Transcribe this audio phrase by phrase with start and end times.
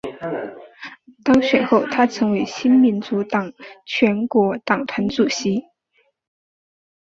[1.23, 3.53] 当选后她成为新民主党
[3.85, 5.63] 全国党团主席。